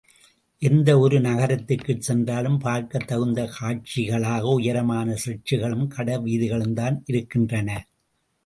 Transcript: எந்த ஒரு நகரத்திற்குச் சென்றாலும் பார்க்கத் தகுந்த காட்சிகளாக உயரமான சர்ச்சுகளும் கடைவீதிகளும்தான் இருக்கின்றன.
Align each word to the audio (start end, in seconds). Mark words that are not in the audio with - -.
எந்த 0.61 0.99
ஒரு 0.99 1.19
நகரத்திற்குச் 1.19 2.01
சென்றாலும் 2.01 2.57
பார்க்கத் 2.57 3.07
தகுந்த 3.07 3.49
காட்சிகளாக 3.59 4.41
உயரமான 4.53 5.17
சர்ச்சுகளும் 5.25 5.87
கடைவீதிகளும்தான் 5.97 6.99
இருக்கின்றன. 7.05 7.69